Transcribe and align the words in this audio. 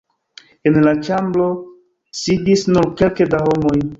En 0.69 0.79
la 0.87 0.93
ĉambro 1.07 1.49
sidis 2.21 2.65
nur 2.73 2.91
kelke 3.03 3.31
da 3.35 3.45
homoj. 3.49 3.79